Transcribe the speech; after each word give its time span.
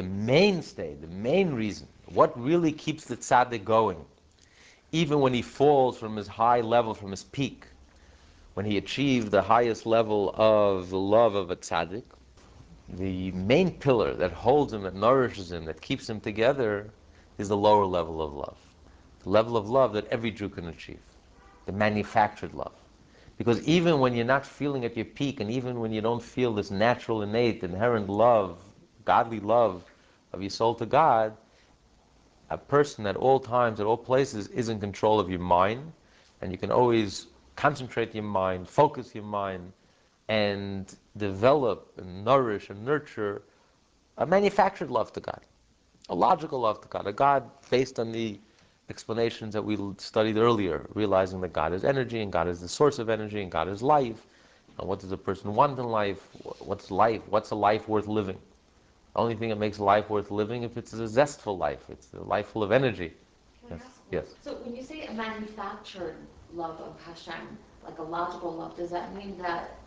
the 0.00 0.06
mainstay, 0.06 0.94
the 0.94 1.06
main 1.08 1.52
reason, 1.52 1.86
what 2.14 2.32
really 2.40 2.72
keeps 2.72 3.04
the 3.04 3.18
tzaddik 3.18 3.64
going, 3.64 4.02
even 4.92 5.20
when 5.20 5.34
he 5.34 5.42
falls 5.42 5.98
from 5.98 6.16
his 6.16 6.26
high 6.26 6.62
level, 6.62 6.94
from 6.94 7.10
his 7.10 7.24
peak, 7.24 7.66
when 8.54 8.64
he 8.64 8.78
achieved 8.78 9.30
the 9.30 9.42
highest 9.42 9.84
level 9.84 10.34
of 10.38 10.88
the 10.88 10.98
love 10.98 11.34
of 11.34 11.50
a 11.50 11.56
tzaddik, 11.56 12.04
the 12.88 13.30
main 13.32 13.70
pillar 13.72 14.14
that 14.14 14.32
holds 14.32 14.72
him, 14.72 14.84
that 14.84 14.94
nourishes 14.94 15.52
him, 15.52 15.66
that 15.66 15.82
keeps 15.82 16.08
him 16.08 16.18
together, 16.18 16.88
is 17.36 17.48
the 17.48 17.56
lower 17.56 17.84
level 17.84 18.22
of 18.22 18.32
love. 18.32 18.56
The 19.24 19.28
level 19.28 19.54
of 19.54 19.68
love 19.68 19.92
that 19.92 20.08
every 20.08 20.30
Jew 20.30 20.48
can 20.48 20.68
achieve, 20.68 21.02
the 21.66 21.72
manufactured 21.72 22.54
love. 22.54 22.72
Because 23.36 23.62
even 23.64 24.00
when 24.00 24.14
you're 24.14 24.24
not 24.24 24.46
feeling 24.46 24.86
at 24.86 24.96
your 24.96 25.04
peak, 25.04 25.40
and 25.40 25.50
even 25.50 25.78
when 25.78 25.92
you 25.92 26.00
don't 26.00 26.22
feel 26.22 26.54
this 26.54 26.70
natural, 26.70 27.20
innate, 27.20 27.62
inherent 27.62 28.08
love, 28.08 28.56
godly 29.04 29.40
love 29.40 29.84
of 30.32 30.40
your 30.40 30.50
soul 30.50 30.74
to 30.76 30.86
God, 30.86 31.36
a 32.50 32.58
person 32.58 33.06
at 33.06 33.16
all 33.16 33.40
times, 33.40 33.80
at 33.80 33.86
all 33.86 33.96
places, 33.96 34.48
is 34.48 34.68
in 34.68 34.80
control 34.80 35.20
of 35.20 35.30
your 35.30 35.38
mind, 35.38 35.92
and 36.40 36.50
you 36.52 36.58
can 36.58 36.70
always 36.70 37.26
concentrate 37.56 38.14
your 38.14 38.24
mind, 38.24 38.68
focus 38.68 39.14
your 39.14 39.24
mind, 39.24 39.72
and 40.28 40.94
develop 41.16 41.92
and 41.98 42.24
nourish 42.24 42.70
and 42.70 42.84
nurture 42.84 43.42
a 44.18 44.26
manufactured 44.26 44.90
love 44.90 45.12
to 45.14 45.20
God, 45.20 45.40
a 46.08 46.14
logical 46.14 46.60
love 46.60 46.80
to 46.82 46.88
God, 46.88 47.06
a 47.06 47.12
God 47.12 47.50
based 47.70 47.98
on 47.98 48.12
the 48.12 48.38
explanations 48.90 49.54
that 49.54 49.62
we 49.62 49.78
studied 49.98 50.36
earlier, 50.36 50.86
realizing 50.94 51.40
that 51.40 51.52
God 51.52 51.72
is 51.72 51.84
energy 51.84 52.20
and 52.20 52.32
God 52.32 52.48
is 52.48 52.60
the 52.60 52.68
source 52.68 52.98
of 52.98 53.08
energy 53.08 53.40
and 53.40 53.50
God 53.50 53.68
is 53.68 53.82
life. 53.82 54.20
And 54.78 54.88
what 54.88 55.00
does 55.00 55.12
a 55.12 55.16
person 55.16 55.54
want 55.54 55.78
in 55.78 55.86
life? 55.86 56.18
What's 56.58 56.90
life? 56.90 57.22
What's 57.28 57.50
a 57.50 57.54
life 57.54 57.88
worth 57.88 58.06
living? 58.06 58.38
The 59.14 59.20
only 59.20 59.34
thing 59.34 59.48
that 59.48 59.58
makes 59.58 59.78
life 59.78 60.08
worth 60.08 60.30
living 60.30 60.62
if 60.62 60.76
it's 60.76 60.92
a 60.92 61.08
zestful 61.08 61.56
life, 61.56 61.84
it's 61.88 62.12
a 62.14 62.20
life 62.22 62.48
full 62.48 62.62
of 62.62 62.70
energy. 62.70 63.12
Yes. 63.70 63.80
Yes. 64.10 64.26
So 64.42 64.54
when 64.56 64.74
you 64.74 64.82
say 64.82 65.06
a 65.06 65.12
manufactured 65.14 66.16
love 66.52 66.80
of 66.80 67.00
Hashem, 67.02 67.58
like 67.84 67.98
a 67.98 68.02
logical 68.02 68.52
love, 68.52 68.76
does 68.76 68.90
that 68.90 69.14
mean 69.14 69.36
that 69.38 69.78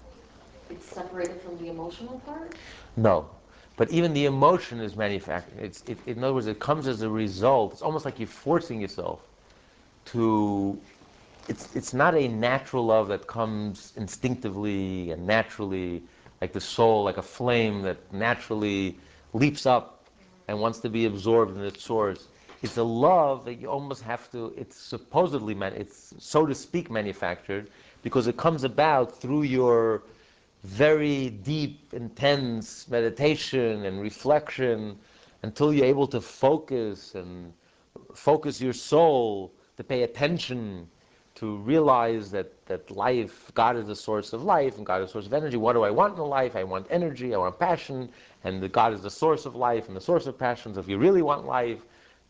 it's 0.69 0.85
separated 0.85 1.41
from 1.41 1.57
the 1.57 1.69
emotional 1.69 2.19
part? 2.19 2.55
No. 2.95 3.29
But 3.75 3.91
even 3.91 4.13
the 4.13 4.25
emotion 4.25 4.79
is 4.79 4.95
manufactured. 4.95 5.59
It's, 5.59 5.83
it, 5.87 5.99
in 6.05 6.23
other 6.23 6.33
words, 6.33 6.47
it 6.47 6.59
comes 6.59 6.87
as 6.87 7.01
a 7.01 7.09
result. 7.09 7.73
It's 7.73 7.81
almost 7.81 8.05
like 8.05 8.19
you're 8.19 8.27
forcing 8.27 8.81
yourself 8.81 9.21
to. 10.05 10.79
It's, 11.47 11.75
it's 11.75 11.93
not 11.93 12.15
a 12.15 12.27
natural 12.27 12.85
love 12.85 13.09
that 13.09 13.27
comes 13.27 13.93
instinctively 13.97 15.11
and 15.11 15.27
naturally, 15.27 16.03
like 16.39 16.53
the 16.53 16.61
soul, 16.61 17.03
like 17.03 17.17
a 17.17 17.21
flame 17.23 17.81
that 17.81 18.13
naturally 18.13 18.99
leaps 19.33 19.65
up 19.65 20.05
and 20.47 20.59
wants 20.59 20.79
to 20.79 20.89
be 20.89 21.05
absorbed 21.05 21.55
in 21.57 21.63
its 21.63 21.83
source. 21.83 22.27
It's 22.61 22.77
a 22.77 22.83
love 22.83 23.45
that 23.45 23.55
you 23.55 23.67
almost 23.67 24.03
have 24.03 24.31
to, 24.31 24.53
it's 24.55 24.77
supposedly, 24.77 25.53
man, 25.53 25.73
it's 25.73 26.13
so 26.19 26.45
to 26.45 26.55
speak 26.55 26.89
manufactured 26.89 27.69
because 28.03 28.27
it 28.27 28.37
comes 28.37 28.63
about 28.63 29.19
through 29.19 29.43
your 29.43 30.03
very 30.63 31.29
deep, 31.29 31.93
intense 31.93 32.87
meditation 32.87 33.85
and 33.85 34.01
reflection 34.01 34.97
until 35.41 35.73
you're 35.73 35.85
able 35.85 36.07
to 36.07 36.21
focus 36.21 37.15
and 37.15 37.53
focus 38.15 38.61
your 38.61 38.73
soul 38.73 39.51
to 39.75 39.83
pay 39.83 40.03
attention 40.03 40.87
to 41.43 41.57
realize 41.57 42.31
that, 42.31 42.65
that 42.67 42.89
life, 42.89 43.51
God 43.53 43.75
is 43.75 43.87
the 43.87 43.97
source 43.97 44.31
of 44.31 44.43
life 44.43 44.77
and 44.77 44.85
God 44.85 45.01
is 45.01 45.09
the 45.09 45.11
source 45.11 45.25
of 45.25 45.33
energy. 45.33 45.57
What 45.57 45.73
do 45.73 45.83
I 45.83 45.91
want 45.91 46.17
in 46.17 46.23
life? 46.23 46.55
I 46.55 46.63
want 46.63 46.87
energy, 46.89 47.35
I 47.35 47.37
want 47.37 47.59
passion, 47.59 48.09
and 48.45 48.63
the 48.63 48.69
God 48.69 48.93
is 48.93 49.01
the 49.01 49.09
source 49.09 49.45
of 49.45 49.53
life 49.53 49.89
and 49.89 49.97
the 49.97 50.05
source 50.09 50.25
of 50.25 50.39
passions. 50.39 50.77
If 50.77 50.87
you 50.87 50.97
really 50.97 51.21
want 51.21 51.45
life, 51.45 51.81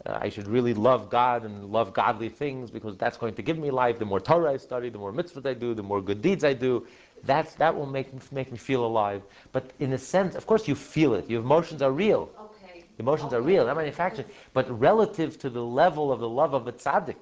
uh, 0.03 0.17
I 0.19 0.29
should 0.29 0.47
really 0.47 0.73
love 0.73 1.11
God 1.11 1.45
and 1.45 1.71
love 1.71 1.93
godly 1.93 2.29
things 2.29 2.71
because 2.71 2.97
that's 2.97 3.17
going 3.17 3.35
to 3.35 3.43
give 3.43 3.59
me 3.59 3.69
life. 3.69 3.99
The 3.99 4.05
more 4.05 4.19
Torah 4.19 4.53
I 4.53 4.57
study, 4.57 4.89
the 4.89 4.97
more 4.97 5.13
mitzvahs 5.13 5.45
I 5.45 5.53
do, 5.53 5.75
the 5.75 5.83
more 5.83 6.01
good 6.01 6.23
deeds 6.23 6.43
I 6.43 6.53
do, 6.53 6.87
that's, 7.23 7.53
that 7.55 7.75
will 7.75 7.85
make, 7.85 8.09
make 8.31 8.51
me 8.51 8.57
feel 8.57 8.83
alive. 8.83 9.21
But 9.51 9.69
in 9.79 9.93
a 9.93 9.99
sense, 9.99 10.33
of 10.33 10.47
course 10.47 10.67
you 10.67 10.73
feel 10.73 11.13
it. 11.13 11.29
Your 11.29 11.41
emotions 11.41 11.83
are 11.83 11.91
real. 11.91 12.31
Okay. 12.45 12.83
Emotions 12.97 13.31
okay. 13.31 13.35
are 13.35 13.43
real, 13.43 13.67
not 13.67 13.77
manufactured. 13.77 14.25
But 14.53 14.65
relative 14.79 15.37
to 15.41 15.51
the 15.51 15.63
level 15.63 16.11
of 16.11 16.19
the 16.19 16.29
love 16.29 16.55
of 16.55 16.67
a 16.67 16.71
tzaddik, 16.71 17.21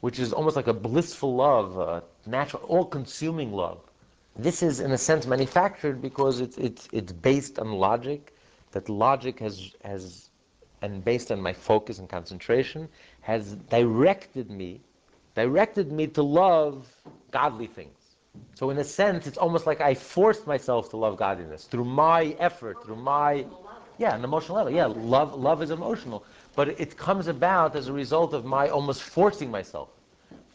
which 0.00 0.18
is 0.18 0.32
almost 0.32 0.56
like 0.56 0.68
a 0.68 0.72
blissful 0.72 1.34
love, 1.36 1.76
a 1.78 2.02
natural, 2.28 2.62
all-consuming 2.64 3.52
love, 3.52 3.80
this 4.36 4.62
is 4.62 4.78
in 4.80 4.92
a 4.92 4.98
sense 4.98 5.26
manufactured 5.26 6.00
because 6.00 6.40
it's, 6.40 6.56
it's, 6.58 6.88
it's 6.92 7.12
based 7.12 7.58
on 7.58 7.72
logic, 7.72 8.32
that 8.72 8.88
logic 8.88 9.40
has, 9.40 9.74
has, 9.82 10.30
and 10.82 11.04
based 11.04 11.32
on 11.32 11.40
my 11.40 11.52
focus 11.52 11.98
and 11.98 12.08
concentration, 12.08 12.88
has 13.22 13.54
directed 13.68 14.50
me, 14.50 14.80
directed 15.34 15.90
me 15.90 16.06
to 16.06 16.22
love 16.22 16.86
godly 17.32 17.66
things. 17.66 17.98
So 18.54 18.70
in 18.70 18.78
a 18.78 18.84
sense, 18.84 19.26
it's 19.26 19.38
almost 19.38 19.66
like 19.66 19.80
I 19.80 19.94
forced 19.94 20.46
myself 20.46 20.90
to 20.90 20.96
love 20.96 21.16
godliness 21.16 21.64
through 21.64 21.84
my 21.84 22.36
effort, 22.38 22.84
through 22.84 22.96
my, 22.96 23.44
yeah, 23.98 24.14
an 24.14 24.24
emotional 24.24 24.56
level. 24.56 24.72
Yeah, 24.72 24.86
love, 24.86 25.34
love 25.34 25.62
is 25.62 25.70
emotional, 25.70 26.24
but 26.54 26.68
it 26.68 26.96
comes 26.96 27.26
about 27.26 27.74
as 27.76 27.88
a 27.88 27.92
result 27.92 28.32
of 28.32 28.44
my 28.44 28.68
almost 28.68 29.02
forcing 29.02 29.50
myself, 29.50 29.90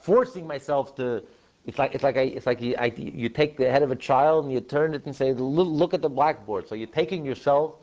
forcing 0.01 0.47
myself 0.47 0.95
to. 0.95 1.23
It's 1.65 1.77
like 1.77 1.93
it's 1.93 2.03
like 2.03 2.17
I, 2.17 2.21
it's 2.21 2.45
like 2.45 2.61
you, 2.61 2.75
I, 2.77 2.87
you 2.97 3.29
take 3.29 3.57
the 3.57 3.69
head 3.69 3.83
of 3.83 3.91
a 3.91 3.95
child 3.95 4.45
and 4.45 4.53
you 4.53 4.59
turn 4.59 4.93
it 4.93 5.05
and 5.05 5.15
say, 5.15 5.33
look 5.33 5.93
at 5.93 6.01
the 6.01 6.09
blackboard. 6.09 6.67
So 6.67 6.75
you're 6.75 6.87
taking 6.87 7.25
yourself, 7.25 7.75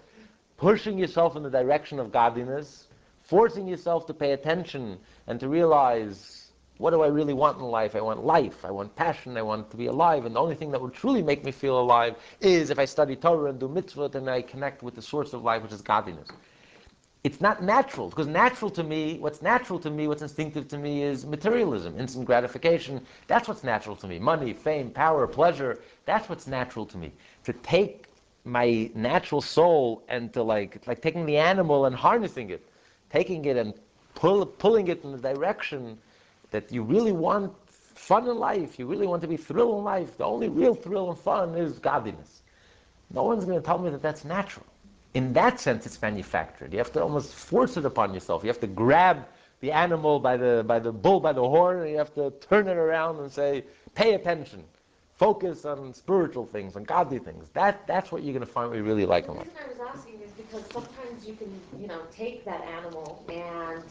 pushing 0.56 0.98
yourself 0.98 1.36
in 1.36 1.42
the 1.42 1.50
direction 1.50 1.98
of 1.98 2.12
godliness, 2.12 2.88
forcing 3.22 3.66
yourself 3.66 4.06
to 4.06 4.14
pay 4.14 4.32
attention 4.32 4.98
and 5.26 5.40
to 5.40 5.48
realize 5.48 6.39
what 6.80 6.92
do 6.92 7.02
I 7.02 7.08
really 7.08 7.34
want 7.34 7.58
in 7.58 7.64
life? 7.64 7.94
I 7.94 8.00
want 8.00 8.24
life. 8.24 8.64
I 8.64 8.70
want 8.70 8.96
passion. 8.96 9.36
I 9.36 9.42
want 9.42 9.70
to 9.70 9.76
be 9.76 9.86
alive. 9.86 10.24
And 10.24 10.34
the 10.34 10.40
only 10.40 10.54
thing 10.54 10.70
that 10.70 10.80
will 10.80 10.88
truly 10.88 11.22
make 11.22 11.44
me 11.44 11.52
feel 11.52 11.78
alive 11.78 12.16
is 12.40 12.70
if 12.70 12.78
I 12.78 12.86
study 12.86 13.14
Torah 13.14 13.50
and 13.50 13.60
do 13.60 13.68
mitzvot 13.68 14.14
and 14.14 14.30
I 14.30 14.40
connect 14.40 14.82
with 14.82 14.94
the 14.94 15.02
source 15.02 15.34
of 15.34 15.44
life, 15.44 15.62
which 15.62 15.72
is 15.72 15.82
godliness. 15.82 16.28
It's 17.22 17.38
not 17.38 17.62
natural, 17.62 18.08
because 18.08 18.26
natural 18.26 18.70
to 18.70 18.82
me, 18.82 19.18
what's 19.18 19.42
natural 19.42 19.78
to 19.80 19.90
me, 19.90 20.08
what's 20.08 20.22
instinctive 20.22 20.68
to 20.68 20.78
me 20.78 21.02
is 21.02 21.26
materialism, 21.26 22.00
instant 22.00 22.24
gratification. 22.24 23.04
That's 23.26 23.46
what's 23.46 23.62
natural 23.62 23.94
to 23.96 24.06
me. 24.06 24.18
Money, 24.18 24.54
fame, 24.54 24.88
power, 24.90 25.26
pleasure. 25.26 25.80
That's 26.06 26.30
what's 26.30 26.46
natural 26.46 26.86
to 26.86 26.96
me. 26.96 27.12
To 27.44 27.52
take 27.52 28.06
my 28.44 28.90
natural 28.94 29.42
soul 29.42 30.02
and 30.08 30.32
to 30.32 30.42
like, 30.42 30.80
like 30.86 31.02
taking 31.02 31.26
the 31.26 31.36
animal 31.36 31.84
and 31.84 31.94
harnessing 31.94 32.48
it, 32.48 32.66
taking 33.10 33.44
it 33.44 33.58
and 33.58 33.74
pull, 34.14 34.46
pulling 34.46 34.88
it 34.88 35.04
in 35.04 35.12
the 35.12 35.18
direction 35.18 35.98
that 36.50 36.72
you 36.72 36.82
really 36.82 37.12
want 37.12 37.52
fun 37.94 38.26
in 38.26 38.36
life, 38.36 38.78
you 38.78 38.86
really 38.86 39.06
want 39.06 39.22
to 39.22 39.28
be 39.28 39.36
thrilled 39.36 39.78
in 39.78 39.84
life, 39.84 40.16
the 40.16 40.24
only 40.24 40.48
real 40.48 40.74
thrill 40.74 41.10
and 41.10 41.18
fun 41.18 41.54
is 41.54 41.78
godliness. 41.78 42.42
No 43.12 43.24
one's 43.24 43.44
going 43.44 43.58
to 43.58 43.64
tell 43.64 43.78
me 43.78 43.90
that 43.90 44.02
that's 44.02 44.24
natural. 44.24 44.66
In 45.14 45.32
that 45.32 45.60
sense, 45.60 45.86
it's 45.86 46.00
manufactured. 46.00 46.72
You 46.72 46.78
have 46.78 46.92
to 46.92 47.02
almost 47.02 47.34
force 47.34 47.76
it 47.76 47.84
upon 47.84 48.14
yourself. 48.14 48.42
You 48.42 48.48
have 48.48 48.60
to 48.60 48.66
grab 48.66 49.26
the 49.60 49.72
animal 49.72 50.20
by 50.20 50.36
the, 50.36 50.64
by 50.66 50.78
the 50.78 50.92
bull 50.92 51.20
by 51.20 51.32
the 51.32 51.42
horn, 51.42 51.80
and 51.80 51.90
you 51.90 51.98
have 51.98 52.14
to 52.14 52.30
turn 52.48 52.68
it 52.68 52.76
around 52.76 53.18
and 53.18 53.30
say, 53.30 53.64
pay 53.94 54.14
attention. 54.14 54.64
Focus 55.20 55.66
on 55.66 55.94
spiritual 55.94 56.46
things, 56.46 56.76
on 56.76 56.84
godly 56.84 57.18
things. 57.18 57.50
That, 57.52 57.86
that's 57.86 58.10
what 58.10 58.22
you're 58.24 58.32
going 58.32 58.46
to 58.46 58.52
find 58.52 58.72
we 58.72 58.80
really 58.80 59.06
like 59.06 59.26
the 59.26 59.32
in 59.32 59.38
life. 59.38 59.48
reason 59.48 59.60
I 59.66 59.68
was 59.68 59.98
asking 59.98 60.22
is 60.22 60.32
because 60.32 60.64
sometimes 60.72 61.26
you 61.28 61.34
can, 61.36 61.60
you 61.78 61.88
know, 61.88 62.00
take 62.10 62.44
that 62.46 62.62
animal 62.62 63.26
and 63.30 63.84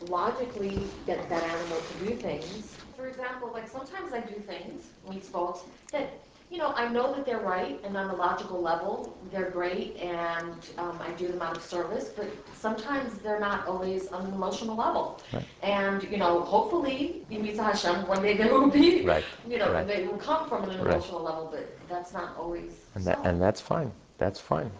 logically 0.00 0.94
get 1.04 1.28
that 1.28 1.42
animal 1.42 1.82
to 1.82 1.94
do 1.98 2.16
things. 2.16 2.78
For 2.96 3.08
example, 3.08 3.50
like 3.52 3.68
sometimes 3.68 4.12
I 4.12 4.20
do 4.20 4.40
things, 4.40 4.92
mitzvot, 5.08 5.58
that, 5.92 6.22
you 6.50 6.58
know, 6.58 6.72
I 6.76 6.88
know 6.88 7.12
that 7.14 7.24
they're 7.26 7.40
right 7.40 7.80
and 7.84 7.96
on 7.96 8.10
a 8.10 8.14
logical 8.14 8.60
level, 8.62 9.18
they're 9.32 9.50
great 9.50 9.96
and 9.96 10.54
um, 10.78 10.98
I 11.02 11.10
do 11.12 11.26
them 11.28 11.42
out 11.42 11.56
of 11.56 11.62
service, 11.62 12.10
but 12.16 12.28
sometimes 12.54 13.18
they're 13.18 13.40
not 13.40 13.66
always 13.66 14.08
on 14.08 14.26
an 14.26 14.32
emotional 14.32 14.76
level. 14.76 15.20
Right. 15.32 15.44
And, 15.62 16.02
you 16.04 16.18
know, 16.18 16.40
hopefully, 16.42 17.26
Yimisa 17.30 17.64
Hashem, 17.64 18.06
one 18.06 18.22
day 18.22 18.36
they 18.40 18.48
will 18.50 18.70
be, 18.70 19.04
Right. 19.04 19.24
you 19.48 19.58
know, 19.58 19.72
Right. 19.72 19.86
they 19.86 20.06
will 20.06 20.18
come 20.18 20.48
from 20.48 20.70
an 20.70 20.78
emotional 20.78 21.22
level, 21.22 21.48
but 21.50 21.66
that's 21.88 22.12
not 22.12 22.36
always 22.38 22.72
And, 22.94 23.04
that, 23.06 23.16
so. 23.16 23.22
and 23.24 23.42
that's 23.42 23.60
fine. 23.60 23.90
That's 24.18 24.40
fine. 24.40 24.70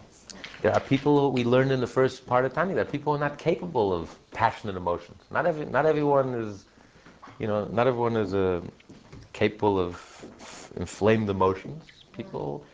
There 0.61 0.73
are 0.73 0.79
people 0.79 1.31
we 1.31 1.43
learned 1.43 1.71
in 1.71 1.81
the 1.81 1.87
first 1.87 2.25
part 2.25 2.45
of 2.45 2.53
Tanya. 2.53 2.75
that 2.75 2.91
people 2.91 3.13
are 3.13 3.19
not 3.19 3.37
capable 3.37 3.93
of 3.93 4.17
passionate 4.31 4.75
emotions. 4.75 5.21
Not 5.31 5.45
every, 5.45 5.65
not 5.65 5.85
everyone 5.85 6.33
is, 6.33 6.65
you 7.39 7.47
know, 7.47 7.65
not 7.65 7.87
everyone 7.87 8.15
is 8.17 8.33
uh, 8.33 8.61
capable 9.37 9.79
of 9.79 9.93
inflamed 10.75 11.29
emotions. 11.29 11.83
People, 12.11 12.65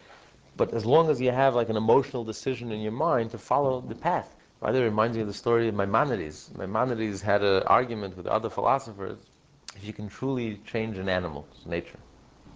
but 0.56 0.74
as 0.74 0.86
long 0.86 1.10
as 1.10 1.20
you 1.20 1.32
have 1.32 1.54
like 1.56 1.70
an 1.70 1.76
emotional 1.76 2.24
decision 2.24 2.72
in 2.72 2.80
your 2.80 2.94
mind 2.94 3.32
to 3.32 3.38
follow 3.38 3.82
the 3.82 3.96
path. 3.96 4.30
Right? 4.62 4.74
It 4.74 4.82
reminds 4.82 5.18
me 5.18 5.22
of 5.22 5.28
the 5.28 5.34
story 5.34 5.68
of 5.68 5.76
Maimonides. 5.76 6.50
Maimonides 6.58 7.22
had 7.22 7.44
an 7.44 7.64
argument 7.64 8.16
with 8.16 8.28
other 8.28 8.50
philosophers 8.50 9.18
if 9.76 9.84
you 9.84 9.92
can 9.92 10.08
truly 10.08 10.62
change 10.66 10.98
an 10.98 11.10
animal's 11.10 11.66
nature. 11.66 12.00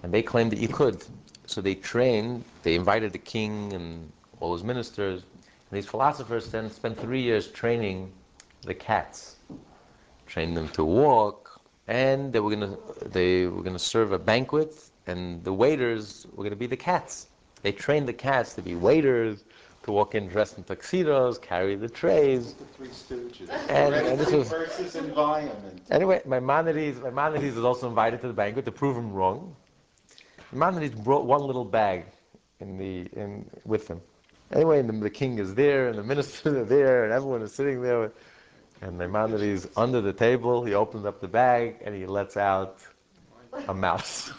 And 0.03 0.13
they 0.13 0.21
claimed 0.21 0.51
that 0.53 0.59
you 0.59 0.69
could. 0.69 1.03
So 1.45 1.59
they 1.59 1.75
trained, 1.75 2.45
they 2.63 2.75
invited 2.75 3.11
the 3.11 3.25
king 3.35 3.73
and 3.73 4.09
all 4.39 4.53
his 4.53 4.63
ministers, 4.63 5.23
These 5.71 5.87
philosophers 5.87 6.49
then 6.49 6.71
spent 6.71 6.97
three 6.97 7.21
years 7.21 7.47
training 7.47 8.13
the 8.61 8.73
cats, 8.73 9.35
trained 10.27 10.55
them 10.55 10.69
to 10.69 10.85
walk, 10.85 11.46
and 11.87 12.33
they 12.33 12.39
were 12.39 12.49
gonna 12.49 12.77
they 13.05 13.47
were 13.47 13.63
gonna 13.63 13.79
serve 13.79 14.11
a 14.11 14.19
banquet, 14.19 14.73
and 15.05 15.43
the 15.43 15.53
waiters 15.53 16.27
were 16.35 16.43
gonna 16.43 16.55
be 16.55 16.67
the 16.67 16.77
cats. 16.77 17.27
They 17.61 17.71
trained 17.71 18.07
the 18.07 18.13
cats 18.13 18.53
to 18.55 18.61
be 18.61 18.75
waiters, 18.75 19.43
to 19.83 19.91
walk 19.91 20.15
in 20.15 20.27
dressed 20.27 20.57
in 20.57 20.63
tuxedos, 20.65 21.37
carry 21.37 21.75
the 21.75 21.89
trays. 21.89 22.53
The 22.53 22.65
Three 22.65 22.87
Stooges. 22.89 23.49
And- 23.69 23.95
and 23.95 24.19
this 24.19 24.31
was- 24.31 24.49
versus 24.49 24.95
environment. 24.95 25.81
Anyway, 25.89 26.21
Maimonides, 26.25 26.99
Maimonides 26.99 27.55
was 27.55 27.63
also 27.63 27.87
invited 27.87 28.21
to 28.21 28.27
the 28.27 28.33
banquet 28.33 28.65
to 28.65 28.71
prove 28.71 28.97
him 28.97 29.13
wrong. 29.13 29.55
Maimonides 30.51 30.93
brought 30.95 31.25
one 31.25 31.41
little 31.41 31.65
bag 31.65 32.05
in 32.59 32.77
the 32.77 33.07
in 33.19 33.49
with 33.65 33.87
him. 33.87 34.01
Anyway, 34.53 34.79
and 34.79 34.89
the, 34.89 34.93
the 34.93 35.09
king 35.09 35.39
is 35.39 35.55
there, 35.55 35.89
and 35.89 35.97
the 35.97 36.03
ministers 36.03 36.53
are 36.53 36.63
there, 36.65 37.03
and 37.03 37.13
everyone 37.13 37.41
is 37.41 37.53
sitting 37.53 37.81
there. 37.81 38.11
And 38.81 38.97
Maimonides 38.97 39.67
under 39.75 40.01
the 40.01 40.13
table, 40.13 40.63
he 40.63 40.73
opens 40.73 41.05
up 41.05 41.19
the 41.19 41.27
bag 41.27 41.77
and 41.83 41.95
he 41.95 42.05
lets 42.05 42.37
out 42.37 42.77
a 43.67 43.73
mouse. 43.73 44.31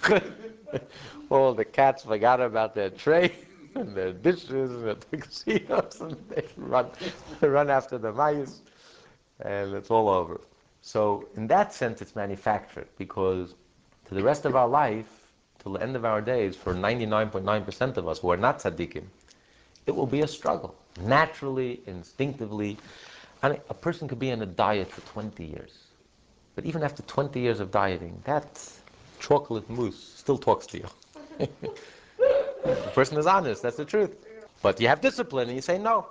All 1.31 1.55
the 1.55 1.65
cats 1.65 2.05
forgot 2.05 2.41
about 2.41 2.75
their 2.75 2.91
tray 2.91 3.35
and 3.75 3.95
their 3.95 4.13
dishes 4.13 4.71
and 4.71 4.85
their 4.85 4.95
tuxedos, 4.95 6.01
and 6.01 6.17
they 6.29 6.45
run, 6.57 6.91
they 7.41 7.49
run 7.49 7.71
after 7.71 7.99
the 7.99 8.13
mice, 8.13 8.61
and 9.41 9.75
it's 9.75 9.91
all 9.91 10.09
over. 10.09 10.41
So 10.83 11.29
in 11.37 11.47
that 11.49 11.75
sense, 11.75 12.01
it's 12.01 12.17
manufactured 12.17 12.89
because 12.97 13.55
to 14.07 14.15
the 14.15 14.23
rest 14.23 14.45
of 14.47 14.57
our 14.57 14.69
life, 14.69 15.07
till 15.59 15.73
the 15.73 15.83
end 15.83 15.97
of 15.97 16.05
our 16.05 16.21
days, 16.21 16.57
for 16.57 16.75
99.9% 16.75 17.97
of 17.97 18.09
us 18.09 18.19
who 18.21 18.31
are 18.31 18.37
not 18.37 18.61
tzaddikim, 18.61 19.05
it 19.87 19.95
will 19.95 20.07
be 20.07 20.21
a 20.23 20.29
struggle. 20.29 20.75
Naturally, 21.01 21.81
instinctively. 21.87 22.79
I 23.43 23.51
mean, 23.51 23.61
a 23.69 23.75
person 23.75 24.09
could 24.09 24.19
be 24.19 24.33
on 24.33 24.43
a 24.43 24.47
diet 24.47 24.91
for 24.91 25.01
20 25.13 25.45
years. 25.45 25.73
But 26.55 26.65
even 26.67 26.83
after 26.83 27.03
20 27.03 27.39
years 27.39 27.61
of 27.61 27.71
dieting, 27.71 28.21
that 28.25 28.61
chocolate 29.21 29.69
mousse 29.71 30.15
still 30.17 30.39
talks 30.39 30.67
to 30.69 30.79
you. 30.79 30.87
the 32.19 32.91
person 32.95 33.17
is 33.19 33.27
honest, 33.27 33.63
that's 33.63 33.77
the 33.77 33.85
truth. 33.85 34.17
But 34.63 34.81
you 34.81 34.89
have 34.89 35.01
discipline 35.01 35.49
and 35.49 35.57
you 35.57 35.63
say 35.63 35.79
no. 35.79 36.07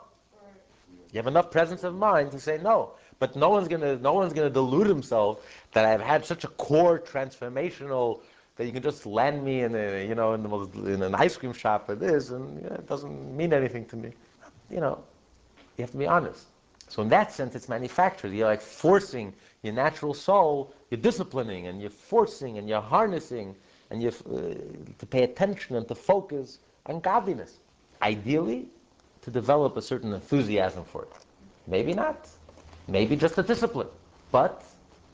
You 1.12 1.18
have 1.18 1.28
enough 1.28 1.52
presence 1.52 1.84
of 1.84 1.96
mind 1.96 2.32
to 2.32 2.40
say 2.40 2.60
no. 2.62 2.92
But 3.20 3.36
no 3.36 3.50
one's 3.50 3.68
gonna 3.68 3.98
no 3.98 4.14
one's 4.14 4.34
gonna 4.34 4.50
delude 4.50 4.88
himself 4.88 5.46
that 5.74 5.86
I've 5.86 6.02
had 6.02 6.26
such 6.26 6.44
a 6.44 6.48
core 6.50 7.00
transformational 7.00 8.22
that 8.56 8.66
you 8.66 8.72
can 8.72 8.84
just 8.84 9.06
land 9.06 9.44
me 9.44 9.62
in 9.62 9.76
a 9.76 10.08
you 10.08 10.16
know 10.16 10.34
in 10.34 10.44
the 10.44 10.50
most, 10.50 10.74
in 10.76 11.02
an 11.02 11.16
ice 11.16 11.36
cream 11.36 11.54
shop 11.54 11.90
or 11.90 11.96
this 11.96 12.30
and 12.30 12.62
yeah, 12.62 12.76
it 12.76 12.88
doesn't 12.88 13.36
mean 13.36 13.54
anything 13.54 13.86
to 13.88 13.96
me. 13.96 14.12
You 14.70 14.80
know, 14.80 15.04
you 15.78 15.82
have 15.84 15.92
to 15.92 15.98
be 15.98 16.08
honest. 16.08 16.46
So 16.88 17.02
in 17.02 17.10
that 17.10 17.32
sense, 17.32 17.56
it's 17.56 17.70
manufactured. 17.70 18.32
You're 18.34 18.48
like 18.48 18.62
forcing 18.62 19.34
your 19.62 19.74
natural 19.74 20.14
soul. 20.14 20.74
You're 20.90 21.02
disciplining 21.02 21.68
and 21.68 21.82
you're 21.82 21.90
forcing 21.90 22.58
and 22.58 22.68
you're 22.70 22.82
harnessing 22.82 23.56
and 23.90 24.02
you 24.02 24.10
uh, 24.10 24.54
to 24.98 25.06
pay 25.06 25.24
attention 25.24 25.76
and 25.76 25.88
to 25.88 25.96
focus 25.96 26.60
on 26.86 27.00
godliness. 27.02 27.60
Ideally, 28.02 28.70
to 29.22 29.32
develop 29.32 29.76
a 29.76 29.82
certain 29.82 30.14
enthusiasm 30.14 30.86
for 30.86 31.04
it. 31.04 31.12
Maybe 31.68 31.94
not. 31.94 32.30
Maybe 32.88 33.16
just 33.16 33.38
a 33.38 33.44
discipline. 33.44 33.90
But 34.32 34.64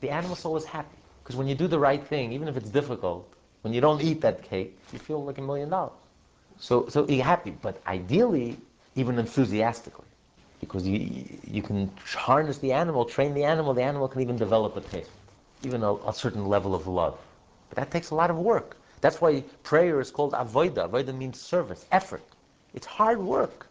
the 0.00 0.10
animal 0.10 0.36
soul 0.36 0.56
is 0.56 0.64
happy. 0.64 0.96
Because 1.22 1.36
when 1.36 1.48
you 1.48 1.54
do 1.54 1.66
the 1.66 1.78
right 1.78 2.02
thing, 2.06 2.32
even 2.32 2.46
if 2.46 2.56
it's 2.56 2.70
difficult, 2.70 3.32
when 3.62 3.72
you 3.72 3.80
don't 3.80 4.02
eat 4.02 4.20
that 4.20 4.42
cake, 4.42 4.78
you 4.92 4.98
feel 4.98 5.24
like 5.24 5.38
a 5.38 5.42
million 5.42 5.70
dollars. 5.70 5.98
So, 6.58 6.88
so 6.88 7.08
you're 7.08 7.24
happy. 7.24 7.50
But 7.50 7.82
ideally, 7.86 8.58
even 8.94 9.18
enthusiastically. 9.18 10.06
Because 10.64 10.86
you, 10.86 11.24
you 11.46 11.62
can 11.62 11.90
harness 12.04 12.58
the 12.58 12.72
animal, 12.72 13.04
train 13.04 13.34
the 13.34 13.44
animal, 13.44 13.74
the 13.74 13.82
animal 13.82 14.08
can 14.08 14.20
even 14.22 14.36
develop 14.36 14.76
a 14.76 14.80
taste, 14.80 15.10
even 15.62 15.82
a, 15.82 15.94
a 15.94 16.12
certain 16.12 16.46
level 16.46 16.74
of 16.74 16.86
love. 16.86 17.18
But 17.68 17.76
that 17.76 17.90
takes 17.90 18.10
a 18.10 18.14
lot 18.14 18.30
of 18.30 18.36
work. 18.38 18.76
That's 19.00 19.20
why 19.20 19.42
prayer 19.62 20.00
is 20.00 20.10
called 20.10 20.32
avoida. 20.32 20.88
Avoida 20.88 21.14
means 21.16 21.40
service, 21.40 21.84
effort. 21.92 22.22
It's 22.72 22.86
hard 22.86 23.18
work. 23.20 23.66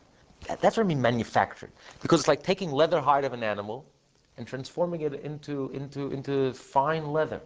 That- 0.47 0.61
That's 0.61 0.77
what 0.77 0.83
I 0.83 0.87
mean 0.87 1.01
manufactured. 1.01 1.71
Because 2.01 2.19
it's 2.21 2.27
like 2.27 2.43
taking 2.43 2.71
leather 2.71 3.01
hide 3.01 3.23
of 3.25 3.33
an 3.33 3.43
animal 3.43 3.85
and 4.37 4.45
transforming 4.47 5.01
it 5.01 5.13
into, 5.15 5.71
into, 5.73 6.11
into 6.11 6.53
fine 6.53 7.11
leather, 7.11 7.41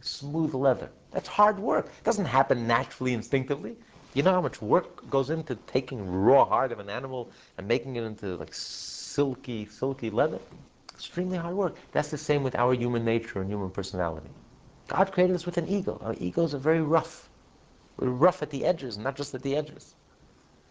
smooth 0.00 0.54
leather. 0.54 0.90
That's 1.12 1.28
hard 1.28 1.58
work. 1.58 1.86
It 1.86 2.04
doesn't 2.04 2.24
happen 2.24 2.66
naturally, 2.66 3.14
instinctively. 3.14 3.76
You 4.18 4.24
know 4.24 4.32
how 4.32 4.40
much 4.40 4.60
work 4.60 5.08
goes 5.08 5.30
into 5.30 5.54
taking 5.54 6.04
raw 6.10 6.44
hide 6.44 6.72
of 6.72 6.80
an 6.80 6.90
animal 6.90 7.30
and 7.56 7.68
making 7.68 7.94
it 7.94 8.02
into 8.02 8.34
like 8.34 8.52
silky, 8.52 9.66
silky 9.66 10.10
leather? 10.10 10.40
Extremely 10.92 11.38
hard 11.38 11.54
work. 11.54 11.76
That's 11.92 12.10
the 12.10 12.18
same 12.18 12.42
with 12.42 12.56
our 12.56 12.74
human 12.74 13.04
nature 13.04 13.40
and 13.40 13.48
human 13.48 13.70
personality. 13.70 14.26
God 14.88 15.12
created 15.12 15.36
us 15.36 15.46
with 15.46 15.56
an 15.56 15.68
ego. 15.68 16.00
Our 16.02 16.16
egos 16.18 16.52
are 16.52 16.58
very 16.58 16.80
rough. 16.80 17.28
We're 17.96 18.08
rough 18.08 18.42
at 18.42 18.50
the 18.50 18.64
edges, 18.64 18.98
not 18.98 19.14
just 19.14 19.36
at 19.36 19.42
the 19.42 19.54
edges. 19.54 19.94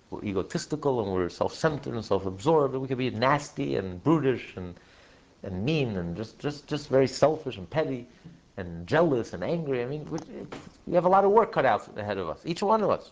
We're 0.10 0.26
egotistical 0.26 1.02
and 1.02 1.14
we're 1.14 1.30
self-centered 1.30 1.94
and 1.94 2.04
self-absorbed. 2.04 2.74
And 2.74 2.82
we 2.82 2.90
can 2.90 2.98
be 2.98 3.12
nasty 3.12 3.78
and 3.78 4.04
brutish 4.04 4.58
and, 4.58 4.76
and 5.44 5.64
mean 5.64 5.96
and 5.96 6.18
just, 6.18 6.38
just, 6.38 6.68
just 6.68 6.90
very 6.90 7.08
selfish 7.08 7.56
and 7.56 7.70
petty 7.70 8.08
and 8.58 8.86
jealous 8.86 9.32
and 9.32 9.42
angry. 9.42 9.84
I 9.84 9.86
mean, 9.86 10.06
we, 10.12 10.20
we 10.86 10.96
have 10.96 11.06
a 11.06 11.10
lot 11.10 11.24
of 11.24 11.32
work 11.32 11.54
cut 11.54 11.66
out 11.66 11.98
ahead 11.98 12.18
of 12.18 12.28
us, 12.28 12.42
each 12.44 12.62
one 12.62 12.84
of 12.84 12.90
us. 12.90 13.10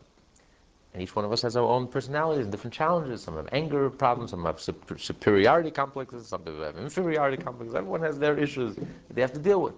And 0.96 1.02
each 1.02 1.14
one 1.14 1.26
of 1.26 1.34
us 1.34 1.42
has 1.42 1.58
our 1.58 1.66
own 1.66 1.90
personalities 1.90 2.46
and 2.46 2.52
different 2.54 2.74
challenges. 2.74 3.22
Some 3.22 3.36
have 3.36 3.50
anger 3.52 3.90
problems, 3.90 4.32
some 4.32 4.46
have 4.46 4.62
superiority 4.62 5.70
complexes, 5.70 6.26
some 6.26 6.44
people 6.44 6.64
have 6.64 6.78
inferiority 6.78 7.36
complexes. 7.36 7.76
Everyone 7.76 8.02
has 8.02 8.18
their 8.18 8.40
issues 8.40 8.78
they 9.10 9.20
have 9.20 9.34
to 9.34 9.40
deal 9.40 9.62
with. 9.62 9.74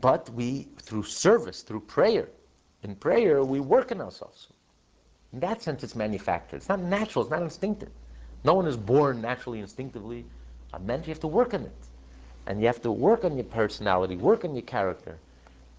But 0.00 0.28
we, 0.30 0.66
through 0.82 1.04
service, 1.04 1.62
through 1.62 1.82
prayer, 1.82 2.28
in 2.82 2.96
prayer, 2.96 3.44
we 3.44 3.60
work 3.60 3.92
on 3.92 4.00
ourselves. 4.00 4.48
In 5.32 5.38
that 5.38 5.62
sense, 5.62 5.84
it's 5.84 5.94
manufactured. 5.94 6.56
It's 6.56 6.68
not 6.68 6.80
natural. 6.80 7.22
It's 7.22 7.30
not 7.30 7.42
instinctive. 7.42 7.90
No 8.42 8.54
one 8.54 8.66
is 8.66 8.76
born 8.76 9.20
naturally, 9.20 9.60
instinctively. 9.60 10.24
A 10.72 10.80
man, 10.80 11.02
you 11.02 11.10
have 11.10 11.20
to 11.20 11.28
work 11.28 11.54
on 11.54 11.62
it, 11.62 11.86
and 12.48 12.60
you 12.60 12.66
have 12.66 12.82
to 12.82 12.90
work 12.90 13.24
on 13.24 13.36
your 13.36 13.44
personality, 13.44 14.16
work 14.16 14.44
on 14.44 14.56
your 14.56 14.62
character, 14.62 15.16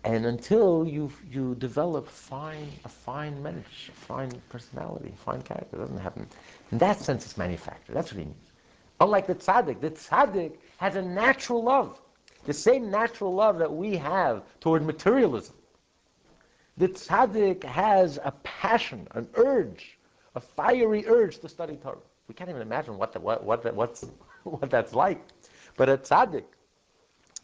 and 0.04 0.26
until 0.26 0.86
you 0.86 1.12
you 1.32 1.56
develop 1.56 2.08
fine 2.08 2.70
a 2.84 2.90
fine 2.90 3.42
mensch, 3.42 3.90
a 3.90 3.92
fine 3.92 4.32
personality, 4.50 5.14
fine 5.24 5.42
character. 5.42 5.78
It 5.78 5.80
doesn't 5.80 5.98
happen. 5.98 6.28
In 6.72 6.78
that 6.80 7.00
sense, 7.00 7.26
it's 7.26 7.38
manufactured. 7.38 7.94
That's 7.94 8.12
what 8.12 8.20
he 8.20 8.26
means. 8.26 8.52
Unlike 9.00 9.28
the 9.28 9.36
tzaddik, 9.36 9.82
the 9.82 9.92
tzaddik 9.92 10.58
has 10.78 10.96
a 10.96 11.02
natural 11.02 11.63
love, 11.63 12.00
the 12.46 12.54
same 12.54 12.89
natural 12.92 13.34
love 13.34 13.58
that 13.60 13.74
we 13.74 13.96
have 13.98 14.44
toward 14.60 14.86
materialism. 14.86 15.56
The 16.77 16.89
tzaddik 16.89 17.63
has 17.63 18.20
a 18.24 18.32
passion, 18.44 19.08
an 19.12 19.27
urge, 19.36 19.98
a 20.36 20.39
fiery 20.39 21.06
urge 21.08 21.39
to 21.39 21.50
study 21.50 21.77
Torah. 21.77 21.98
We 22.27 22.34
can't 22.34 22.50
even 22.50 22.62
imagine 22.62 22.98
what, 22.98 23.13
the, 23.13 23.20
what, 23.20 23.44
what, 23.44 23.63
that, 23.63 23.75
what's, 23.75 24.06
what 24.44 24.70
that's 24.70 24.94
like. 24.94 25.22
But 25.77 25.89
a 25.89 25.98
tzaddik 25.98 26.46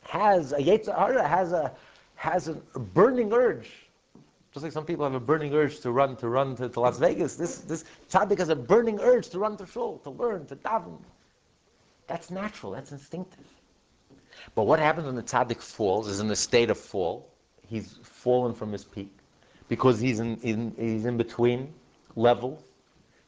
has 0.01 0.53
a 0.53 0.57
yetzer 0.57 0.95
hara, 0.97 1.27
has 1.27 1.51
a 1.51 1.73
has 2.19 2.49
a 2.49 2.53
burning 2.53 3.31
urge. 3.31 3.71
Just 4.51 4.65
like 4.65 4.73
some 4.73 4.85
people 4.85 5.05
have 5.05 5.13
a 5.13 5.21
burning 5.21 5.53
urge 5.53 5.79
to 5.79 5.91
run 5.91 6.17
to 6.17 6.27
run 6.27 6.53
to, 6.57 6.67
to 6.67 6.79
Las 6.81 6.99
Vegas, 6.99 7.35
this 7.35 7.59
this 7.59 7.85
tzaddik 8.11 8.39
has 8.39 8.49
a 8.49 8.55
burning 8.57 8.99
urge 8.99 9.29
to 9.29 9.39
run 9.39 9.55
to 9.55 9.65
shul, 9.65 9.99
to 9.99 10.09
learn, 10.09 10.45
to 10.47 10.57
daven. 10.57 10.97
That's 12.07 12.29
natural. 12.29 12.73
That's 12.73 12.91
instinctive. 12.91 13.45
But 14.53 14.63
what 14.63 14.79
happens 14.79 15.05
when 15.05 15.15
the 15.15 15.23
tzaddik 15.23 15.61
falls? 15.61 16.09
Is 16.09 16.19
in 16.19 16.29
a 16.29 16.35
state 16.35 16.69
of 16.69 16.77
fall. 16.77 17.31
He's 17.65 17.99
fallen 18.03 18.53
from 18.53 18.73
his 18.73 18.83
peak 18.83 19.15
because 19.69 19.97
he's 20.01 20.19
in, 20.19 20.35
in 20.41 20.75
he's 20.77 21.05
in 21.05 21.15
between 21.15 21.73
levels. 22.17 22.61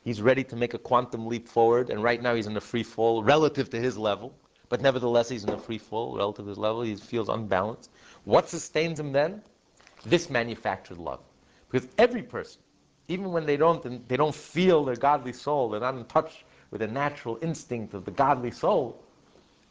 He's 0.04 0.22
ready 0.22 0.44
to 0.44 0.58
make 0.58 0.74
a 0.74 0.80
quantum 0.80 1.28
leap 1.28 1.48
forward, 1.48 1.92
and 1.92 2.04
right 2.04 2.22
now 2.22 2.36
he's 2.36 2.48
in 2.48 2.58
a 2.58 2.66
free 2.72 2.84
fall 2.84 3.24
relative 3.24 3.70
to 3.70 3.80
his 3.80 3.98
level. 3.98 4.34
But 4.72 4.80
nevertheless, 4.80 5.28
he's 5.28 5.44
in 5.44 5.50
a 5.50 5.58
free 5.58 5.78
fall 5.78 6.16
relative 6.16 6.46
to 6.46 6.50
his 6.50 6.58
level. 6.58 6.82
He 6.82 6.96
feels 6.96 7.28
unbalanced. 7.28 7.90
What 8.24 8.48
sustains 8.48 9.02
him 9.02 9.12
then? 9.12 9.42
This 10.06 10.30
manufactured 10.30 10.98
love. 10.98 11.20
Because 11.70 11.90
every 11.98 12.24
person, 12.24 12.62
even 13.10 13.34
when 13.34 13.46
they 13.46 13.58
don't, 13.58 14.08
they 14.08 14.16
don't 14.16 14.34
feel 14.34 14.86
their 14.86 14.96
godly 14.96 15.34
soul, 15.34 15.70
they're 15.70 15.82
not 15.82 15.96
in 15.96 16.06
touch 16.06 16.46
with 16.72 16.80
the 16.80 16.88
natural 16.88 17.38
instinct 17.42 17.94
of 17.94 18.06
the 18.06 18.12
godly 18.12 18.50
soul, 18.50 18.98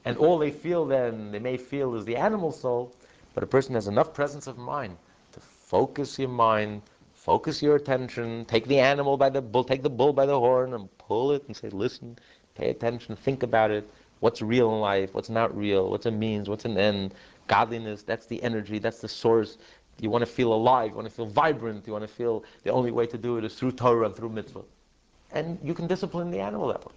and 0.05 0.19
all 0.19 0.37
they 0.37 0.51
feel 0.51 0.85
then, 0.85 1.33
they 1.33 1.39
may 1.39 1.57
feel 1.57 1.95
is 1.95 2.05
the 2.05 2.17
animal 2.17 2.53
soul, 2.53 2.95
but 3.33 3.43
a 3.43 3.47
person 3.47 3.75
has 3.77 3.89
enough 3.89 4.13
presence 4.13 4.47
of 4.47 4.59
mind 4.59 4.99
to 5.33 5.41
focus 5.41 6.19
your 6.19 6.29
mind, 6.29 6.83
focus 7.15 7.63
your 7.63 7.77
attention, 7.77 8.45
take 8.45 8.67
the 8.67 8.79
animal 8.79 9.17
by 9.17 9.31
the 9.31 9.41
bull, 9.41 9.65
take 9.65 9.83
the 9.83 9.89
bull 9.89 10.13
by 10.13 10.27
the 10.27 10.39
horn 10.39 10.75
and 10.75 10.99
pull 10.99 11.33
it 11.33 11.43
and 11.47 11.57
say, 11.57 11.71
listen, 11.71 12.19
pay 12.55 12.69
attention, 12.69 13.17
think 13.17 13.43
about 13.43 13.71
it. 13.71 13.89
What's 14.21 14.41
real 14.43 14.73
in 14.75 14.81
life? 14.81 15.15
What's 15.15 15.31
not 15.31 15.57
real? 15.57 15.91
What's 15.91 16.07
a 16.07 16.11
means? 16.11 16.49
What's 16.49 16.65
an 16.65 16.79
end? 16.79 17.15
Godliness, 17.47 18.03
that's 18.03 18.27
the 18.27 18.43
energy, 18.43 18.79
that's 18.79 19.01
the 19.01 19.09
source. 19.09 19.59
You 19.99 20.09
want 20.09 20.23
to 20.23 20.31
feel 20.31 20.53
alive, 20.53 20.91
you 20.91 20.97
want 20.97 21.09
to 21.09 21.15
feel 21.15 21.27
vibrant, 21.27 21.87
you 21.87 21.93
want 21.93 22.07
to 22.07 22.15
feel 22.15 22.45
the 22.63 22.71
only 22.71 22.91
way 22.91 23.07
to 23.07 23.19
do 23.19 23.37
it 23.39 23.45
is 23.45 23.55
through 23.55 23.73
Torah 23.73 24.07
and 24.07 24.15
through 24.15 24.29
mitzvah. 24.31 24.63
And 25.33 25.59
you 25.63 25.75
can 25.75 25.87
discipline 25.87 26.31
the 26.31 26.39
animal 26.39 26.69
that 26.69 26.85
way. 26.87 26.93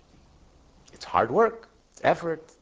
It's 0.93 1.03
hard 1.03 1.31
work, 1.31 1.69
it's 1.91 2.01
effort, 2.03 2.53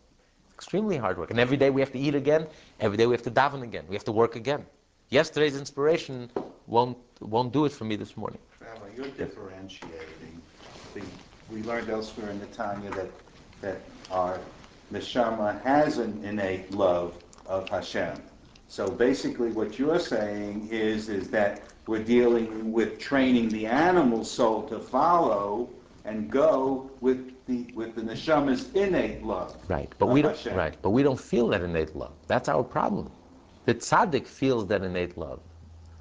extremely 0.56 0.98
hard 0.98 1.18
work. 1.18 1.32
And 1.32 1.40
every 1.40 1.58
day 1.58 1.70
we 1.70 1.82
have 1.82 1.92
to 1.92 2.00
eat 2.00 2.16
again, 2.16 2.48
every 2.80 2.98
day 2.98 3.06
we 3.08 3.14
have 3.14 3.24
to 3.24 3.32
daven 3.32 3.64
again, 3.64 3.86
we 3.88 3.96
have 3.96 4.06
to 4.06 4.12
work 4.12 4.36
again. 4.36 4.66
Yesterday's 5.10 5.58
inspiration 5.58 6.30
won't, 6.68 6.98
won't 7.20 7.52
do 7.52 7.66
it 7.66 7.72
for 7.72 7.84
me 7.84 7.96
this 7.96 8.16
morning. 8.16 8.40
Rabbi, 8.62 8.96
you're 8.96 9.08
differentiating. 9.08 10.42
We 11.52 11.62
learned 11.64 11.90
elsewhere 11.90 12.30
in 12.30 12.40
the 12.40 12.46
Tanya 12.48 12.90
that, 12.92 13.10
that 13.62 13.82
our 14.10 14.40
neshama 14.92 15.62
has 15.64 15.98
an 15.98 16.24
innate 16.24 16.72
love 16.72 17.16
of 17.46 17.70
Hashem. 17.70 18.22
So 18.68 18.90
basically 18.90 19.52
what 19.52 19.78
you're 19.80 20.00
saying 20.00 20.70
is, 20.72 21.10
is 21.10 21.30
that 21.30 21.62
we're 21.88 22.04
dealing 22.04 22.72
with 22.72 23.00
training 23.00 23.50
the 23.50 23.66
animal 23.66 24.24
soul 24.24 24.64
to 24.70 24.80
follow 24.80 25.70
and 26.06 26.30
go 26.30 26.90
with 27.02 27.34
the, 27.48 27.72
with 27.74 27.96
the 27.96 28.02
neshama's 28.02 28.72
innate 28.74 29.24
love. 29.24 29.56
Right, 29.68 29.92
but 30.00 30.08
we 30.08 30.22
don't. 30.22 30.36
Hashem. 30.36 30.56
Right, 30.56 30.76
but 30.82 30.92
we 30.92 31.04
don't 31.04 31.20
feel 31.20 31.48
that 31.50 31.62
innate 31.62 31.96
love. 31.96 32.14
That's 32.28 32.50
our 32.50 32.64
problem. 32.64 33.12
The 33.66 33.76
tzaddik 33.76 34.26
feels 34.26 34.68
that 34.68 34.84
innate 34.84 35.18
love. 35.18 35.40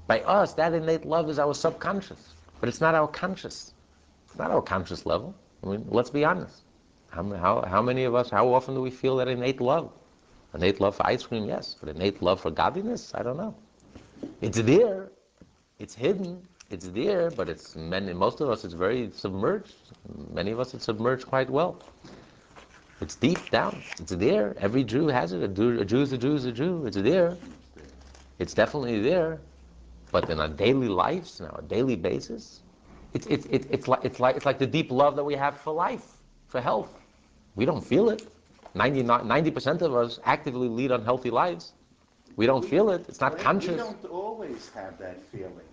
By 0.07 0.21
us, 0.21 0.55
that 0.55 0.73
innate 0.73 1.05
love 1.05 1.29
is 1.29 1.39
our 1.39 1.55
subconscious, 1.55 2.35
but 2.61 2.69
it's 2.69 2.81
not 2.81 2.95
our 2.95 3.07
conscious. 3.09 3.75
It's 4.27 4.39
not 4.39 4.51
our 4.51 4.63
conscious 4.63 5.07
level. 5.07 5.35
I 5.63 5.67
mean, 5.69 5.87
let's 5.89 6.11
be 6.11 6.25
honest. 6.25 6.63
How, 7.11 7.23
how, 7.35 7.63
how 7.63 7.83
many 7.83 8.05
of 8.05 8.15
us? 8.15 8.31
How 8.31 8.53
often 8.53 8.75
do 8.75 8.81
we 8.81 8.91
feel 8.91 9.17
that 9.17 9.29
innate 9.29 9.61
love? 9.61 9.93
Innate 10.55 10.81
love 10.81 10.97
for 10.97 11.07
ice 11.07 11.25
cream, 11.25 11.45
yes, 11.47 11.77
but 11.79 11.89
innate 11.89 12.23
love 12.23 12.41
for 12.41 12.51
godliness, 12.51 13.13
I 13.15 13.23
don't 13.23 13.37
know. 13.37 13.55
It's 14.41 14.61
there, 14.61 15.11
it's 15.79 15.95
hidden, 15.95 16.47
it's 16.71 16.89
there, 16.89 17.31
but 17.31 17.49
it's 17.49 17.75
many. 17.75 18.13
Most 18.13 18.41
of 18.41 18.49
us, 18.49 18.65
it's 18.65 18.75
very 18.75 19.11
submerged. 19.13 19.75
Many 20.33 20.53
of 20.53 20.61
us, 20.61 20.73
it's 20.75 20.85
submerged 20.85 21.27
quite 21.27 21.51
well. 21.51 21.83
It's 23.01 23.17
deep 23.17 23.51
down. 23.51 23.83
It's 23.99 24.13
there. 24.13 24.55
Every 24.59 24.85
Jew 24.85 25.09
has 25.09 25.33
it. 25.33 25.43
A 25.43 25.49
Jew, 25.49 25.81
a 25.81 25.85
Jew 25.85 26.03
is 26.03 26.13
a 26.13 26.19
Jew 26.19 26.35
is 26.35 26.45
a 26.45 26.53
Jew. 26.53 26.85
It's 26.87 26.97
there. 26.97 27.37
It's 28.39 28.55
definitely 28.55 29.01
there. 29.01 29.41
But 30.13 30.29
in 30.29 30.39
our 30.39 30.49
daily 30.49 30.89
lives, 30.89 31.41
our 31.41 31.63
daily 31.63 31.97
basis, 31.97 32.61
it's, 33.15 33.27
it's, 33.27 33.47
it's, 33.51 33.67
it's, 33.71 33.89
like, 33.89 34.05
it's, 34.05 34.21
like, 34.21 34.37
it's 34.37 34.47
like 34.47 34.59
the 34.59 34.67
deep 34.67 34.91
love 34.93 35.17
that 35.17 35.25
we 35.25 35.35
have 35.35 35.59
for 35.61 35.73
life, 35.73 36.07
for 36.49 36.61
health. 36.61 37.00
We 37.57 37.65
don't 37.65 37.85
feel 37.85 38.11
it. 38.11 38.27
99 38.75 39.25
90% 39.25 39.83
of 39.83 39.95
us 39.95 40.21
actively 40.25 40.69
lead 40.69 40.93
unhealthy 40.93 41.31
lives. 41.31 41.73
We 42.37 42.47
don't 42.47 42.65
feel 42.65 42.91
it. 42.91 43.05
It's 43.09 43.21
not 43.21 43.39
conscious. 43.39 43.73
We 43.73 43.77
don't 43.77 44.05
always 44.07 44.71
have 44.75 44.97
that 44.99 45.21
feeling 45.33 45.69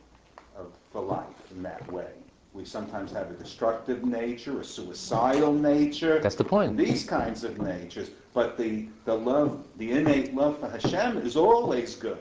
of, 0.57 0.67
for 0.91 1.01
life 1.01 1.25
in 1.51 1.61
that 1.63 1.89
way. 1.91 2.11
We 2.53 2.65
sometimes 2.65 3.11
have 3.11 3.29
a 3.29 3.35
destructive 3.35 4.03
nature, 4.03 4.59
a 4.59 4.63
suicidal 4.63 5.53
nature. 5.53 6.19
That's 6.19 6.35
the 6.35 6.43
point. 6.43 6.75
These 6.75 7.03
kinds 7.03 7.43
of 7.43 7.61
natures. 7.61 8.09
But 8.33 8.57
the, 8.57 8.87
the 9.05 9.13
love, 9.13 9.63
the 9.77 9.91
innate 9.91 10.33
love 10.33 10.59
for 10.59 10.69
Hashem 10.69 11.17
is 11.17 11.35
always 11.35 11.95
good. 11.95 12.17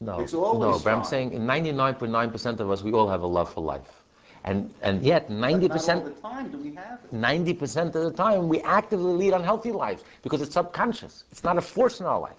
No, 0.00 0.20
It's 0.20 0.34
always 0.34 0.60
no, 0.60 0.84
but 0.84 0.92
I'm 0.92 1.04
saying 1.04 1.32
in 1.32 1.46
99.9% 1.46 2.60
of 2.60 2.70
us, 2.70 2.82
we 2.82 2.92
all 2.92 3.08
have 3.08 3.22
a 3.22 3.26
love 3.26 3.52
for 3.52 3.60
life. 3.60 4.04
And, 4.44 4.72
and 4.82 5.02
yet, 5.02 5.28
90%. 5.28 6.04
The 6.04 6.10
time 6.20 6.50
do 6.50 6.58
we 6.58 6.74
have 6.74 7.00
90% 7.12 7.86
of 7.86 7.92
the 7.92 8.12
time, 8.12 8.48
we 8.48 8.60
actively 8.62 9.12
lead 9.12 9.32
unhealthy 9.32 9.72
lives 9.72 10.04
because 10.22 10.40
it's 10.40 10.54
subconscious. 10.54 11.24
It's 11.30 11.44
not 11.44 11.58
a 11.58 11.60
force 11.60 12.00
in 12.00 12.06
our 12.06 12.20
life. 12.20 12.36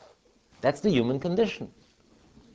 That's 0.61 0.79
the 0.81 0.89
human 0.89 1.19
condition. 1.19 1.71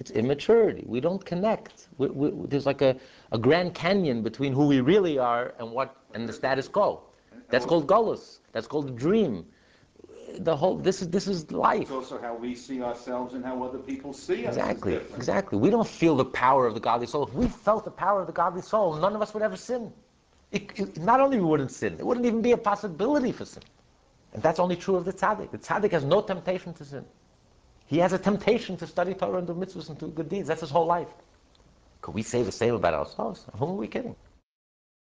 It's 0.00 0.10
immaturity. 0.10 0.84
We 0.86 1.00
don't 1.00 1.24
connect. 1.24 1.88
We, 1.98 2.08
we, 2.08 2.46
there's 2.48 2.66
like 2.66 2.82
a, 2.82 2.96
a 3.32 3.38
grand 3.38 3.74
canyon 3.74 4.22
between 4.22 4.52
who 4.52 4.66
we 4.66 4.80
really 4.80 5.18
are 5.18 5.54
and 5.58 5.70
what 5.70 5.96
and 6.14 6.28
the 6.28 6.32
status 6.32 6.68
quo. 6.68 7.02
That's 7.48 7.64
called 7.64 7.86
gullus. 7.86 8.38
That's 8.52 8.66
called 8.66 8.88
a 8.88 8.92
dream. 8.92 9.46
The 10.38 10.56
whole 10.56 10.76
this 10.76 11.02
is 11.02 11.10
this 11.10 11.28
is 11.28 11.50
life. 11.52 11.82
It's 11.82 11.90
also 11.90 12.20
how 12.20 12.34
we 12.34 12.54
see 12.54 12.82
ourselves 12.82 13.34
and 13.34 13.44
how 13.44 13.62
other 13.62 13.78
people 13.78 14.12
see 14.12 14.46
us. 14.46 14.56
Exactly, 14.56 14.94
exactly. 15.16 15.58
We 15.58 15.70
don't 15.70 15.86
feel 15.86 16.16
the 16.16 16.24
power 16.24 16.66
of 16.66 16.74
the 16.74 16.80
godly 16.80 17.06
soul. 17.06 17.26
If 17.28 17.34
we 17.34 17.46
felt 17.48 17.84
the 17.84 17.90
power 17.90 18.20
of 18.20 18.26
the 18.26 18.32
godly 18.32 18.62
soul, 18.62 18.94
none 18.96 19.14
of 19.14 19.22
us 19.22 19.34
would 19.34 19.42
ever 19.42 19.56
sin. 19.56 19.92
It, 20.52 20.70
it- 20.78 20.98
not 20.98 21.20
only 21.20 21.38
we 21.38 21.44
wouldn't 21.44 21.70
sin, 21.72 21.96
it 21.98 22.06
wouldn't 22.06 22.26
even 22.26 22.42
be 22.42 22.52
a 22.52 22.56
possibility 22.56 23.32
for 23.32 23.44
sin. 23.44 23.62
And 24.32 24.42
that's 24.42 24.58
only 24.58 24.76
true 24.76 24.96
of 24.96 25.04
the 25.04 25.12
tzaddik. 25.12 25.50
The 25.50 25.58
tzaddik 25.58 25.92
has 25.92 26.04
no 26.04 26.20
temptation 26.22 26.74
to 26.74 26.84
sin. 26.84 27.04
He 27.86 27.98
has 27.98 28.12
a 28.12 28.18
temptation 28.18 28.76
to 28.78 28.86
study 28.86 29.14
Torah 29.14 29.38
and 29.38 29.46
do 29.46 29.54
mitzvahs 29.54 29.88
and 29.88 29.98
do 29.98 30.08
good 30.08 30.28
deeds. 30.28 30.48
That's 30.48 30.62
his 30.62 30.70
whole 30.70 30.86
life. 30.86 31.08
Could 32.00 32.14
we 32.14 32.22
say 32.22 32.42
the 32.42 32.52
same 32.52 32.74
about 32.74 32.94
ourselves? 32.94 33.44
Whom 33.58 33.70
are 33.70 33.74
we 33.74 33.88
kidding? 33.88 34.16